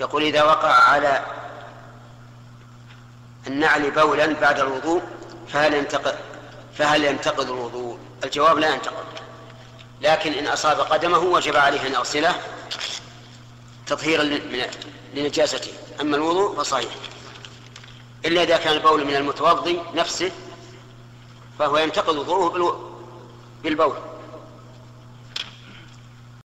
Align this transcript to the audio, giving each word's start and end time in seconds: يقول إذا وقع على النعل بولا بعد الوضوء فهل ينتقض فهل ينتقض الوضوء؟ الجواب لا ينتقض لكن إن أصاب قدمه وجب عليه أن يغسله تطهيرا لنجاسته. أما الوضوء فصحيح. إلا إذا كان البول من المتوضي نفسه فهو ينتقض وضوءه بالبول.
يقول 0.00 0.22
إذا 0.22 0.42
وقع 0.42 0.72
على 0.72 1.24
النعل 3.46 3.90
بولا 3.90 4.32
بعد 4.32 4.60
الوضوء 4.60 5.02
فهل 5.48 5.74
ينتقض 5.74 6.14
فهل 6.78 7.04
ينتقض 7.04 7.50
الوضوء؟ 7.50 7.98
الجواب 8.24 8.58
لا 8.58 8.74
ينتقض 8.74 9.04
لكن 10.02 10.32
إن 10.32 10.46
أصاب 10.46 10.80
قدمه 10.80 11.18
وجب 11.18 11.56
عليه 11.56 11.86
أن 11.86 11.92
يغسله 11.92 12.34
تطهيرا 13.86 14.22
لنجاسته. 15.14 15.72
أما 16.00 16.16
الوضوء 16.16 16.56
فصحيح. 16.56 16.90
إلا 18.24 18.42
إذا 18.42 18.56
كان 18.56 18.72
البول 18.72 19.04
من 19.04 19.16
المتوضي 19.16 19.80
نفسه 19.94 20.30
فهو 21.58 21.78
ينتقض 21.78 22.16
وضوءه 22.16 22.98
بالبول. 23.62 23.96